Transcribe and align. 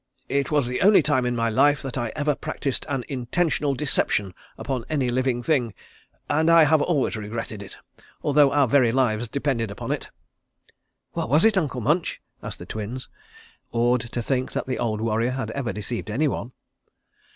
It 0.29 0.49
was 0.49 0.65
the 0.65 0.81
only 0.81 1.03
time 1.03 1.27
in 1.27 1.35
my 1.35 1.49
life 1.49 1.83
that 1.83 1.95
I 1.95 2.11
ever 2.15 2.33
practised 2.33 2.87
an 2.89 3.03
intentional 3.07 3.75
deception 3.75 4.33
upon 4.57 4.83
any 4.89 5.09
living 5.09 5.43
thing, 5.43 5.75
and 6.27 6.49
I 6.49 6.63
have 6.63 6.81
always 6.81 7.15
regretted 7.15 7.61
it, 7.61 7.77
although 8.23 8.51
our 8.51 8.67
very 8.67 8.91
lives 8.91 9.27
depended 9.27 9.69
upon 9.69 9.91
it." 9.91 10.09
"What 11.11 11.29
was 11.29 11.45
it, 11.45 11.55
Uncle 11.55 11.81
Munch?" 11.81 12.19
asked 12.41 12.57
the 12.57 12.65
Twins, 12.65 13.09
awed 13.71 14.01
to 14.11 14.23
think 14.23 14.53
that 14.53 14.65
the 14.65 14.79
old 14.79 15.01
warrior 15.01 15.33
had 15.33 15.51
ever 15.51 15.71
deceived 15.71 16.09
anyone. 16.09 16.53